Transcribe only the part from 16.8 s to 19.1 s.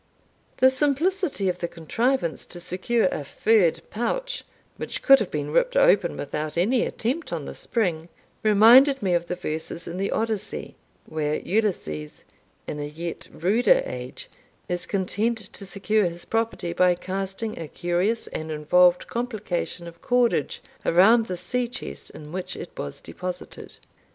casting a curious and involved